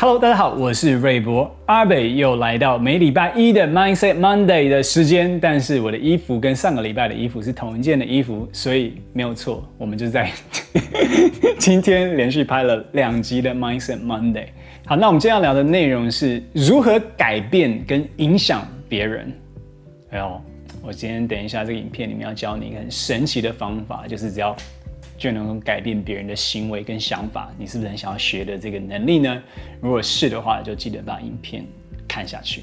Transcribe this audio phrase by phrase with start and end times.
[0.00, 5.38] Hello，大家好，我是瑞博阿北，又来到每礼拜一的 Mindset Monday 的时间。
[5.38, 10.32] 但是我的衣服跟上个礼拜的衣服是同一件的衣服，所以没有错，我们就在
[11.60, 14.46] 今天连续拍了两集的 Mindset Monday。
[14.84, 19.32] 好，那我们今天要聊的内容是如何改变跟影响别人。
[20.10, 20.42] 哎呦，
[20.82, 24.56] 我今天等一下这个影片里面要教你一个很神奇的方法，就是只要
[25.18, 27.52] 就能够改变别人的行为跟想法。
[27.58, 29.42] 你是不是很想要学的这个能力呢？
[29.80, 31.66] 如果是的话，就记得把影片
[32.06, 32.62] 看下去。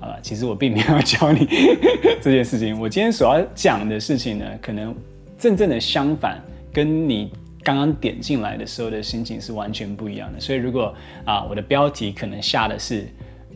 [0.00, 1.46] 好了，其实我并没有教你
[2.20, 2.80] 这件事情。
[2.80, 4.92] 我今天所要讲的事情呢，可能
[5.38, 6.40] 真正的相反，
[6.72, 7.30] 跟你
[7.62, 10.40] 刚刚点进来的时候的心情是完全不一样的。
[10.40, 13.06] 所以，如果啊，我的标题可能下的是。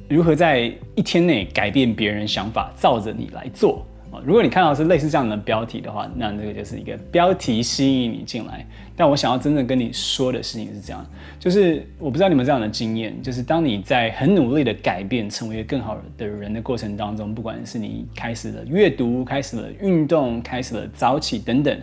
[0.09, 3.87] 如何在一天内改变别人想法，照着你来做
[4.25, 8.67] 如果你看到是类似这样的标题的话，那这个就是一个标题吸引你进来。
[8.97, 11.07] 但我想要真正跟你说的事情是这样，
[11.39, 21.79] 就是我不知道你们这样的经验，就是当你在很努力的改变，成为一个更好的人的过程当中，不管是你开始了阅读，开始了运动，开始了早起等等。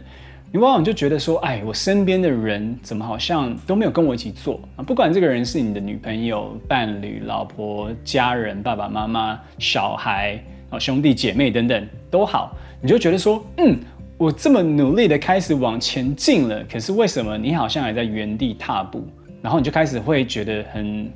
[0.49, 4.83] 你往往就觉得说，哎，我身边的人怎么好像都没有跟我一起做啊？
[4.83, 13.77] 不管这个人是你的女朋友、伴侣、老婆、家人、爸爸妈妈、小孩、啊兄弟姐妹等等都好，你就觉得说，嗯，
[14.17, 19.05] 我这么努力的开始往前进了，可是为什么你好像还在原地踏步？
[19.41, 21.09] 然后你就开始会觉得很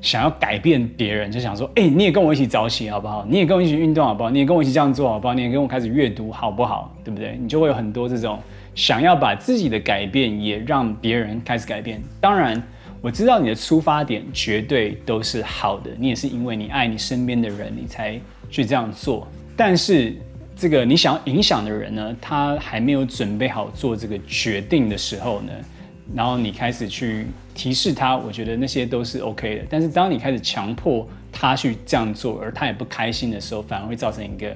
[0.00, 3.26] 想要改变别人，就想说，哎，你也跟我一起早起好不好？
[3.28, 4.30] 你也跟我一起运动好不好？
[4.30, 5.34] 你也跟我一起这样做好不好？
[5.34, 6.94] 你也跟我开始阅读好不好？
[7.02, 7.38] 对不对？
[7.40, 8.38] 你就会有很多这种。
[8.74, 12.60] 想要把自己的改变也让别人开始改变，当然
[13.00, 18.20] 我知道你的出发点绝对都是好的，你也是因为你爱你身边的人，你才
[18.54, 19.26] 去这样做。
[19.56, 20.14] 但是
[20.54, 25.52] 这个你想要影响的人呢，他还没有准备好做这个决定的时候呢，
[26.14, 29.64] 然后你开始去提示他，我觉得那些都是 OK 的。
[29.68, 34.50] 但是当你开始强迫他去这样做，而他也不开心的时候，反而会造成一个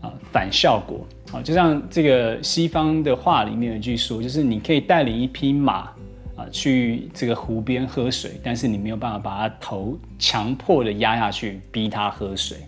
[0.00, 0.10] 啊。
[0.32, 5.90] 反效果，好，就像这个西方的话里面有一句说，就是你可以带领一匹马
[6.36, 12.58] 啊去这个湖边喝水，但是你没有办法把它头强迫的压下去，逼它喝水，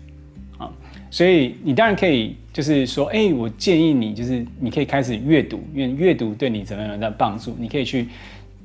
[1.09, 8.07] 所以你当然可以，就是说，哎，我建议你，就是你可以开始阅读，因为阅读对你怎么样的帮助，你可以去。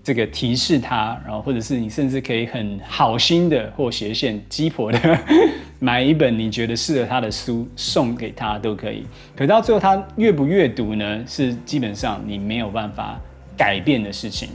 [0.04, 5.19] 这个提示他，然后或者是你甚至可以很好心的或斜线鸡婆的
[5.78, 9.04] 买一本你觉得适合他的书送给他都可以。
[9.36, 11.22] 可到最后他阅不阅读呢？
[11.24, 13.16] 是基本上你没有办法
[13.56, 14.48] 改变的事情。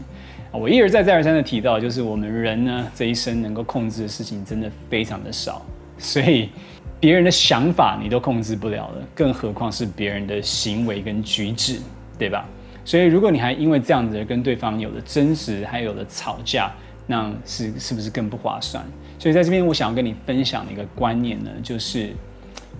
[0.51, 5.65] 我一而再再而三的提到，就是我们人呢这一生能够控制的事情真的非常的少，
[5.97, 6.49] 所以
[6.99, 11.79] 别人的想法你都控制不了了，更何况是别人的行为跟举止，
[12.17, 12.45] 对吧？
[12.83, 16.71] 所以，如果你还因为这样子跟对方有了争执，还有了吵架，
[17.05, 18.83] 那是是不是更不划算？
[19.19, 22.13] 所以，在这边我想要跟你分享的一个观念呢，就是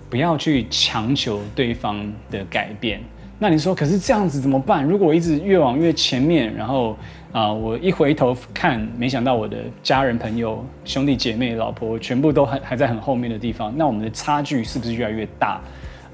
[0.08, 3.00] 不要去强求对方的改变。
[3.38, 4.84] 那你说，可是这样子怎么办？
[4.84, 6.96] 如果我一直越往越前面，然后
[7.30, 15.60] 啊、我一回头看，没想到我的家人、朋友、兄弟姐妹、老婆全部都还还在很后面的地方，那我们的差距是不是越来越大？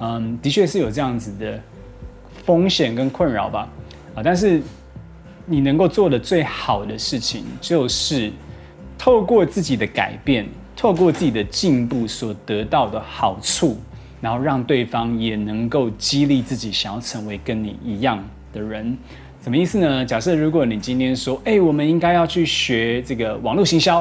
[0.01, 1.59] 嗯，的确是有这样子的
[2.45, 3.69] 风险跟困扰吧。
[4.15, 4.23] 啊！
[4.23, 4.61] 但是
[5.47, 8.31] 你能够做的最好的事情，就是
[8.99, 10.47] 透过自己的改变，
[10.77, 13.79] 透过自己的进步所得到的好处，
[14.25, 18.25] 然后让对方也能够激励自己，想要成为跟你一样
[18.55, 18.97] 的人。
[19.43, 20.03] 什么意思呢？
[20.03, 23.99] 假设如果你今天说，哎，我们应该要去学这个网络行销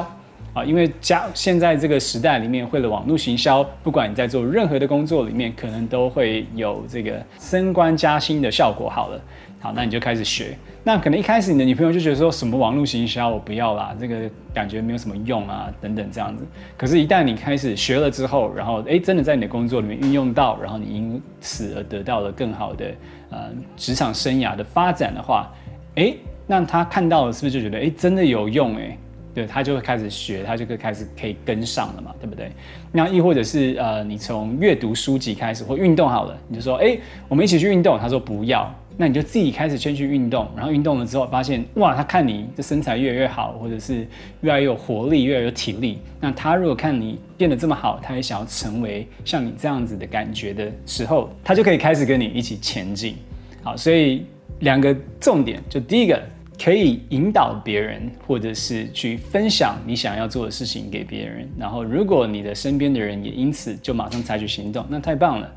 [0.54, 8.88] 啊，因为加现在这个时代里面，会了网络行销，不管你在做任何的工作里面，可能都会有这个升官加薪的效果。
[8.88, 9.20] 好了。
[9.64, 10.54] 好，那你就开始学。
[10.82, 16.44] 那可能一开始你的女朋友就觉得说什么网络行销我不要啦，这个感觉没有什么用啊，等等这样子。
[16.76, 22.84] 可是，一旦你开始学了之后，然后诶，真的在你的工作里面运用到，然后你因此而得到了更好的
[23.30, 23.38] 呃
[23.74, 25.50] 职场生涯的发展的话，
[25.94, 28.98] 诶，那他看到了是不是就觉得诶，真的有用诶？
[29.34, 32.52] 对，他就会开始学，他就会开始可以跟上了嘛，对不对？
[32.92, 37.98] 那亦或者是呃，你从阅读书籍开始或运动好了，你就说，哎，我们一起去运动。
[37.98, 44.06] 他说不要，那你就自己开始先去运动，然后运动了之后发现，哇，他看你这身材越来越好，或者是
[44.42, 45.98] 越来越有活力，越来越有体力。
[46.20, 53.16] 那他如果看你变得这么好，他也想要成为像你这样子的感觉的时候，他就可以开始跟你一起前进。
[53.62, 54.24] 好，所以
[54.60, 56.20] 两个重点，就第一个。
[56.56, 61.48] 可以引导别人，或者是去分享你想要做的事情给别人。
[61.58, 65.52] 然后，如果你的身边的人也因此就马上采取行动，那太棒了，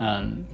[0.00, 0.44] 嗯，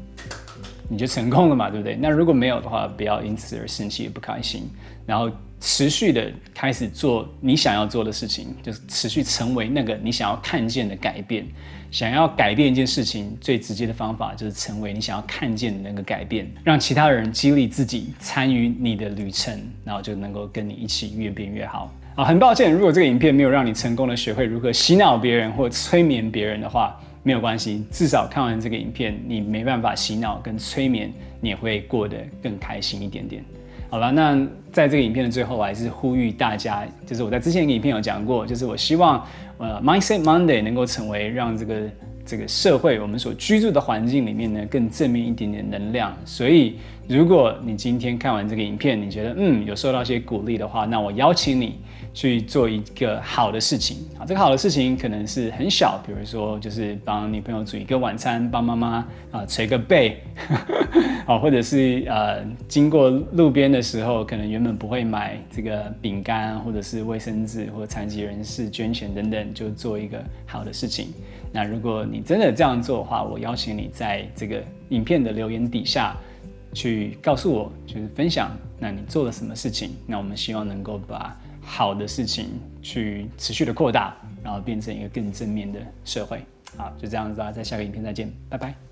[0.88, 1.96] 你就成功了嘛，对不对？
[2.00, 4.68] 那如果没有的话，不要因此而生气不开心。
[5.06, 5.30] 然后
[5.60, 11.46] 持续的开始做你想要做的事情，就是持续成为那个你想要看见的改变。
[11.90, 21.90] 想要改变一件事情，最直接的方法就是成为你想要看见的那个改变，让其他人激励自己参与你的旅程，然后就能够跟你一起越变越好。
[22.14, 26.94] 啊，很抱歉，如果这个影片没有让你成功的学会如何洗脑别人或催眠别人的话，
[27.28, 33.44] 没有关系，至少看完这个影片，你没办法洗脑跟催眠，你也会过得更开心一点点。
[33.90, 34.34] 好了，那
[34.72, 39.22] 在这个影片的最后，我还是呼吁大家，就是我在之前一个影片有讲过，就是我希望，
[39.58, 41.74] 呃，Mindset Monday 能够成为让这个
[42.24, 46.16] 这个社会我们所居住的环境里面呢更正面一点点能量。
[46.24, 51.78] 所以，如果你今天看完这个影片，你觉得嗯有受到些鼓励的话，那我邀请你。
[52.14, 60.20] 去做一个好的事情啊，这个好的事情可能是很小，比如说就是帮女朋友煮一个晚餐，帮妈妈啊捶个背，
[61.26, 71.12] 啊，或者是呃经过路边的时候，可能原本不会买这个饼干，或者是卫生纸，或残疾人士捐钱等等，就做一个好的事情。
[71.52, 76.16] 那如果你真的这样做的话，我邀请你在这个影片的留言底下
[76.72, 79.90] 去告诉我，就是分享，那你做了什么事情？
[80.06, 81.36] 那我们希望能够把。
[81.68, 86.42] 好的事情去持续的扩大，然后变成一个更正面的社会。
[86.76, 88.87] 好，就这样子啊，在下个影片再见，拜拜。